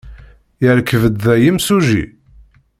[0.63, 2.03] Yerkeb-d da yimsujji?